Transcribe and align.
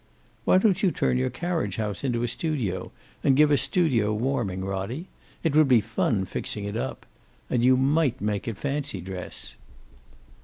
"Why 0.45 0.57
don't 0.57 0.81
you 0.81 0.89
turn 0.89 1.19
your 1.19 1.29
carriage 1.29 1.75
house 1.75 2.03
into 2.03 2.23
a 2.23 2.27
studio, 2.27 2.91
and 3.23 3.35
give 3.35 3.51
a 3.51 3.55
studio 3.55 4.11
warming, 4.15 4.65
Roddie? 4.65 5.09
It 5.43 5.55
would 5.55 5.67
be 5.67 5.79
fun 5.79 6.25
fixing 6.25 6.63
it 6.63 6.75
up. 6.75 7.05
And 7.51 7.63
you 7.63 7.77
might 7.77 8.19
make 8.19 8.47
it 8.47 8.57
fancy 8.57 8.99
dress." 8.99 9.53